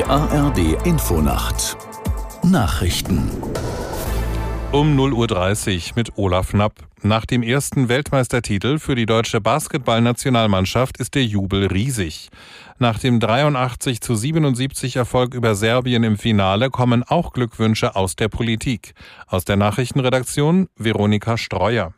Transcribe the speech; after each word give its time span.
Die 0.00 0.06
ARD 0.06 0.86
Infonacht 0.86 1.76
Nachrichten 2.42 3.30
um 4.72 4.98
0.30 4.98 5.90
Uhr 5.90 5.92
mit 5.94 6.16
Olaf 6.16 6.52
Knapp. 6.52 6.72
Nach 7.02 7.26
dem 7.26 7.42
ersten 7.42 7.90
Weltmeistertitel 7.90 8.78
für 8.78 8.94
die 8.94 9.04
deutsche 9.04 9.42
Basketballnationalmannschaft 9.42 10.96
ist 10.96 11.14
der 11.14 11.26
Jubel 11.26 11.66
riesig. 11.66 12.30
Nach 12.78 12.98
dem 12.98 13.20
83 13.20 14.00
zu 14.00 14.14
77 14.14 14.96
Erfolg 14.96 15.34
über 15.34 15.54
Serbien 15.54 16.02
im 16.02 16.16
Finale 16.16 16.70
kommen 16.70 17.02
auch 17.02 17.34
Glückwünsche 17.34 17.94
aus 17.94 18.16
der 18.16 18.28
Politik. 18.28 18.94
Aus 19.26 19.44
der 19.44 19.56
Nachrichtenredaktion 19.56 20.70
Veronika 20.76 21.36
Streuer. 21.36 21.92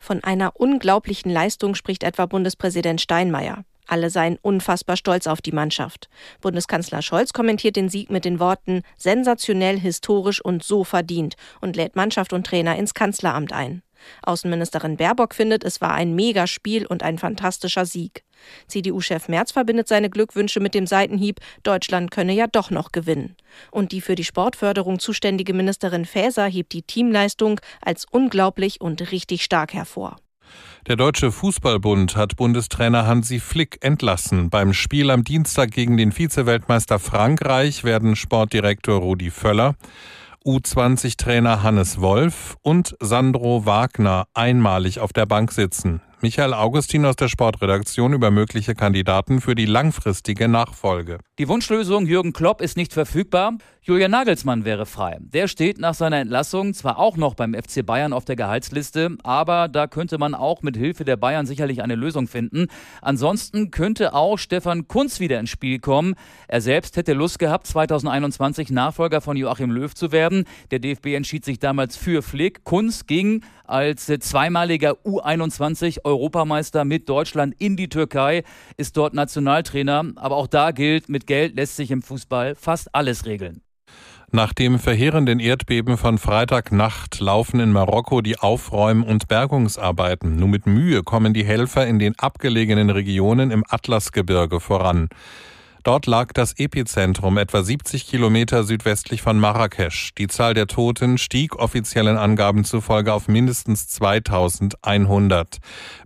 Von 0.00 0.24
einer 0.24 0.56
unglaublichen 0.56 1.30
Leistung 1.30 1.76
spricht 1.76 2.02
etwa 2.02 2.26
Bundespräsident 2.26 3.00
Steinmeier. 3.00 3.62
Alle 3.88 4.10
seien 4.10 4.38
unfassbar 4.42 4.96
stolz 4.96 5.26
auf 5.26 5.40
die 5.40 5.52
Mannschaft. 5.52 6.08
Bundeskanzler 6.40 7.02
Scholz 7.02 7.32
kommentiert 7.32 7.74
den 7.74 7.88
Sieg 7.88 8.10
mit 8.10 8.24
den 8.24 8.38
Worten 8.38 8.82
sensationell, 8.96 9.80
historisch 9.80 10.44
und 10.44 10.62
so 10.62 10.84
verdient 10.84 11.34
und 11.60 11.74
lädt 11.74 11.96
Mannschaft 11.96 12.32
und 12.32 12.46
Trainer 12.46 12.76
ins 12.76 12.94
Kanzleramt 12.94 13.52
ein. 13.52 13.82
Außenministerin 14.22 14.96
Baerbock 14.96 15.34
findet, 15.34 15.64
es 15.64 15.80
war 15.80 15.92
ein 15.94 16.14
Megaspiel 16.14 16.86
und 16.86 17.02
ein 17.02 17.18
fantastischer 17.18 17.84
Sieg. 17.84 18.22
CDU-Chef 18.68 19.28
Merz 19.28 19.50
verbindet 19.50 19.88
seine 19.88 20.10
Glückwünsche 20.10 20.60
mit 20.60 20.74
dem 20.74 20.86
Seitenhieb, 20.86 21.40
Deutschland 21.62 22.10
könne 22.10 22.34
ja 22.34 22.46
doch 22.46 22.70
noch 22.70 22.92
gewinnen. 22.92 23.36
Und 23.72 23.90
die 23.90 24.00
für 24.00 24.14
die 24.14 24.24
Sportförderung 24.24 25.00
zuständige 25.00 25.54
Ministerin 25.54 26.04
Faeser 26.04 26.46
hebt 26.46 26.72
die 26.72 26.82
Teamleistung 26.82 27.60
als 27.80 28.06
unglaublich 28.08 28.80
und 28.80 29.10
richtig 29.10 29.42
stark 29.42 29.74
hervor. 29.74 30.16
Der 30.86 30.96
Deutsche 30.96 31.32
Fußballbund 31.32 32.16
hat 32.16 32.36
Bundestrainer 32.36 33.06
Hansi 33.06 33.40
Flick 33.40 33.78
entlassen. 33.82 34.50
Beim 34.50 34.72
Spiel 34.72 35.10
am 35.10 35.24
Dienstag 35.24 35.70
gegen 35.70 35.96
den 35.96 36.16
Vizeweltmeister 36.16 36.98
Frankreich 36.98 37.84
werden 37.84 38.16
Sportdirektor 38.16 38.98
Rudi 39.00 39.30
Völler, 39.30 39.74
U20-Trainer 40.44 41.62
Hannes 41.62 42.00
Wolf 42.00 42.56
und 42.62 42.96
Sandro 43.00 43.66
Wagner 43.66 44.26
einmalig 44.32 45.00
auf 45.00 45.12
der 45.12 45.26
Bank 45.26 45.52
sitzen. 45.52 46.00
Michael 46.20 46.52
Augustin 46.52 47.06
aus 47.06 47.14
der 47.14 47.28
Sportredaktion 47.28 48.12
über 48.12 48.32
mögliche 48.32 48.74
Kandidaten 48.74 49.40
für 49.40 49.54
die 49.54 49.66
langfristige 49.66 50.48
Nachfolge. 50.48 51.18
Die 51.38 51.46
Wunschlösung 51.46 52.06
Jürgen 52.06 52.32
Klopp 52.32 52.60
ist 52.60 52.76
nicht 52.76 52.92
verfügbar. 52.92 53.52
Julian 53.82 54.10
Nagelsmann 54.10 54.64
wäre 54.64 54.84
frei. 54.84 55.16
Der 55.20 55.46
steht 55.46 55.78
nach 55.78 55.94
seiner 55.94 56.18
Entlassung 56.18 56.74
zwar 56.74 56.98
auch 56.98 57.16
noch 57.16 57.34
beim 57.34 57.54
FC 57.54 57.86
Bayern 57.86 58.12
auf 58.12 58.24
der 58.24 58.34
Gehaltsliste, 58.36 59.16
aber 59.22 59.68
da 59.68 59.86
könnte 59.86 60.18
man 60.18 60.34
auch 60.34 60.62
mit 60.62 60.76
Hilfe 60.76 61.04
der 61.04 61.16
Bayern 61.16 61.46
sicherlich 61.46 61.82
eine 61.82 61.94
Lösung 61.94 62.26
finden. 62.26 62.66
Ansonsten 63.00 63.70
könnte 63.70 64.12
auch 64.12 64.38
Stefan 64.38 64.88
Kunz 64.88 65.20
wieder 65.20 65.38
ins 65.38 65.50
Spiel 65.50 65.78
kommen. 65.78 66.16
Er 66.48 66.60
selbst 66.60 66.96
hätte 66.96 67.12
Lust 67.12 67.38
gehabt, 67.38 67.68
2021 67.68 68.70
Nachfolger 68.70 69.20
von 69.20 69.36
Joachim 69.36 69.70
Löw 69.70 69.94
zu 69.94 70.10
werden. 70.10 70.44
Der 70.72 70.80
DFB 70.80 71.14
entschied 71.14 71.44
sich 71.44 71.60
damals 71.60 71.96
für 71.96 72.22
Flick. 72.22 72.64
Kunz 72.64 73.06
ging 73.06 73.42
als 73.64 74.06
zweimaliger 74.06 74.96
U21 75.04 76.04
Europameister 76.08 76.84
mit 76.84 77.08
Deutschland 77.08 77.54
in 77.58 77.76
die 77.76 77.88
Türkei, 77.88 78.42
ist 78.76 78.96
dort 78.96 79.14
Nationaltrainer. 79.14 80.12
Aber 80.16 80.36
auch 80.36 80.46
da 80.46 80.70
gilt, 80.70 81.08
mit 81.08 81.26
Geld 81.26 81.54
lässt 81.54 81.76
sich 81.76 81.90
im 81.90 82.02
Fußball 82.02 82.54
fast 82.54 82.94
alles 82.94 83.26
regeln. 83.26 83.60
Nach 84.30 84.52
dem 84.52 84.78
verheerenden 84.78 85.40
Erdbeben 85.40 85.96
von 85.96 86.18
Freitagnacht 86.18 87.18
laufen 87.18 87.60
in 87.60 87.72
Marokko 87.72 88.20
die 88.20 88.38
Aufräum- 88.38 89.02
und 89.02 89.26
Bergungsarbeiten. 89.26 90.36
Nur 90.36 90.48
mit 90.48 90.66
Mühe 90.66 91.02
kommen 91.02 91.32
die 91.32 91.44
Helfer 91.44 91.86
in 91.86 91.98
den 91.98 92.18
abgelegenen 92.18 92.90
Regionen 92.90 93.50
im 93.50 93.64
Atlasgebirge 93.66 94.60
voran. 94.60 95.08
Dort 95.88 96.04
lag 96.04 96.34
das 96.34 96.52
Epizentrum 96.58 97.38
etwa 97.38 97.62
70 97.62 98.06
Kilometer 98.06 98.62
südwestlich 98.62 99.22
von 99.22 99.40
Marrakesch. 99.40 100.12
Die 100.18 100.26
Zahl 100.26 100.52
der 100.52 100.66
Toten 100.66 101.16
stieg 101.16 101.56
offiziellen 101.56 102.18
Angaben 102.18 102.64
zufolge 102.64 103.14
auf 103.14 103.26
mindestens 103.26 103.88
2100. 103.88 105.56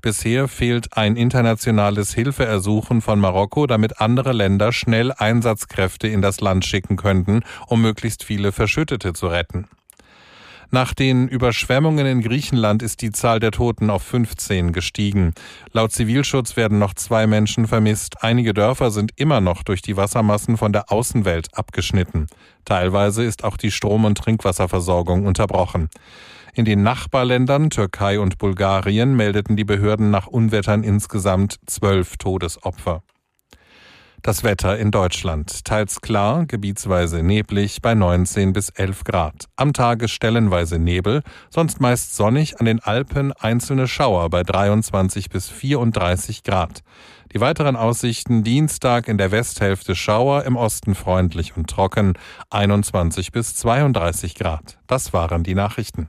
Bisher 0.00 0.46
fehlt 0.46 0.96
ein 0.96 1.16
internationales 1.16 2.14
Hilfeersuchen 2.14 3.00
von 3.00 3.18
Marokko, 3.18 3.66
damit 3.66 4.00
andere 4.00 4.32
Länder 4.32 4.72
schnell 4.72 5.10
Einsatzkräfte 5.10 6.06
in 6.06 6.22
das 6.22 6.40
Land 6.40 6.64
schicken 6.64 6.96
könnten, 6.96 7.40
um 7.66 7.82
möglichst 7.82 8.22
viele 8.22 8.52
Verschüttete 8.52 9.14
zu 9.14 9.26
retten. 9.26 9.66
Nach 10.74 10.94
den 10.94 11.28
Überschwemmungen 11.28 12.06
in 12.06 12.22
Griechenland 12.22 12.82
ist 12.82 13.02
die 13.02 13.12
Zahl 13.12 13.40
der 13.40 13.50
Toten 13.50 13.90
auf 13.90 14.02
15 14.04 14.72
gestiegen. 14.72 15.34
Laut 15.72 15.92
Zivilschutz 15.92 16.56
werden 16.56 16.78
noch 16.78 16.94
zwei 16.94 17.26
Menschen 17.26 17.66
vermisst. 17.66 18.22
Einige 18.24 18.54
Dörfer 18.54 18.90
sind 18.90 19.12
immer 19.16 19.42
noch 19.42 19.64
durch 19.64 19.82
die 19.82 19.98
Wassermassen 19.98 20.56
von 20.56 20.72
der 20.72 20.90
Außenwelt 20.90 21.48
abgeschnitten. 21.52 22.26
Teilweise 22.64 23.22
ist 23.22 23.44
auch 23.44 23.58
die 23.58 23.70
Strom- 23.70 24.06
und 24.06 24.16
Trinkwasserversorgung 24.16 25.26
unterbrochen. 25.26 25.90
In 26.54 26.64
den 26.64 26.82
Nachbarländern 26.82 27.68
Türkei 27.68 28.18
und 28.18 28.38
Bulgarien 28.38 29.14
meldeten 29.14 29.56
die 29.56 29.64
Behörden 29.64 30.10
nach 30.10 30.26
Unwettern 30.26 30.84
insgesamt 30.84 31.60
zwölf 31.66 32.16
Todesopfer. 32.16 33.02
Das 34.24 34.44
Wetter 34.44 34.78
in 34.78 34.92
Deutschland. 34.92 35.64
Teils 35.64 36.00
klar, 36.00 36.46
gebietsweise 36.46 37.24
neblig 37.24 37.82
bei 37.82 37.96
19 37.96 38.52
bis 38.52 38.68
11 38.68 39.02
Grad. 39.02 39.48
Am 39.56 39.72
Tage 39.72 40.06
stellenweise 40.06 40.78
Nebel, 40.78 41.22
sonst 41.50 41.80
meist 41.80 42.14
sonnig, 42.14 42.60
an 42.60 42.66
den 42.66 42.78
Alpen 42.78 43.32
einzelne 43.32 43.88
Schauer 43.88 44.30
bei 44.30 44.44
23 44.44 45.28
bis 45.28 45.48
34 45.48 46.44
Grad. 46.44 46.84
Die 47.34 47.40
weiteren 47.40 47.74
Aussichten 47.74 48.44
Dienstag 48.44 49.08
in 49.08 49.18
der 49.18 49.32
Westhälfte 49.32 49.96
Schauer, 49.96 50.44
im 50.44 50.54
Osten 50.54 50.94
freundlich 50.94 51.56
und 51.56 51.68
trocken, 51.68 52.12
21 52.50 53.32
bis 53.32 53.56
32 53.56 54.36
Grad. 54.36 54.78
Das 54.86 55.12
waren 55.12 55.42
die 55.42 55.56
Nachrichten. 55.56 56.08